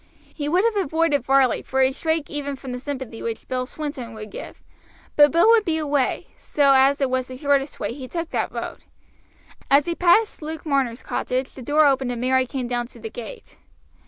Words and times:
He 0.33 0.49
would 0.49 0.63
have 0.65 0.77
avoided 0.83 1.23
Varley, 1.25 1.61
for 1.61 1.79
he 1.83 1.91
shrank 1.91 2.27
even 2.27 2.55
from 2.55 2.71
the 2.71 2.79
sympathy 2.79 3.21
which 3.21 3.47
Bill 3.47 3.67
Swinton 3.67 4.15
would 4.15 4.31
give; 4.31 4.63
but 5.15 5.31
Bill 5.31 5.47
would 5.49 5.63
be 5.63 5.77
away, 5.77 6.29
so 6.35 6.73
as 6.75 6.99
it 7.01 7.07
was 7.07 7.27
the 7.27 7.37
shortest 7.37 7.79
way 7.79 7.93
he 7.93 8.07
took 8.07 8.31
that 8.31 8.51
road. 8.51 8.85
As 9.69 9.85
he 9.85 9.93
passed 9.93 10.41
Luke 10.41 10.65
Marner's 10.65 11.03
cottage 11.03 11.51
the 11.51 11.61
door 11.61 11.85
opened 11.85 12.11
and 12.11 12.19
Mary 12.19 12.47
came 12.47 12.65
down 12.67 12.87
to 12.87 12.99
the 12.99 13.11
gate. 13.11 13.59